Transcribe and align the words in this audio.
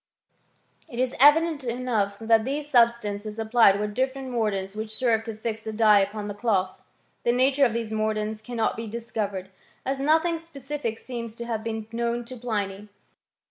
"* 0.47 0.89
It 0.91 0.97
is 0.97 1.13
evident 1.19 1.63
enough 1.63 2.17
that 2.17 2.43
these 2.43 2.67
substances 2.67 3.37
applied 3.37 3.79
were 3.79 3.85
different 3.85 4.31
mordants 4.31 4.75
which 4.75 4.95
served 4.95 5.25
to 5.25 5.35
fix 5.35 5.61
the 5.61 5.71
dye 5.71 5.99
upon 5.99 6.27
the 6.27 6.33
cloth; 6.33 6.81
the 7.23 7.31
nature 7.31 7.65
of 7.67 7.73
these 7.75 7.93
mordants 7.93 8.41
cannot 8.43 8.75
be 8.75 8.87
discovered, 8.87 9.49
as 9.85 9.99
nothing 9.99 10.39
specific 10.39 10.97
seems 10.97 11.35
to 11.35 11.45
have 11.45 11.63
been 11.63 11.85
known 11.91 12.25
to 12.25 12.35
Pliny. 12.35 12.89